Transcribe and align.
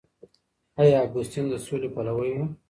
آیا 0.81 0.97
اګوستین 1.05 1.45
د 1.49 1.53
سولي 1.65 1.89
پلوی 1.95 2.31
و؟ 2.35 2.37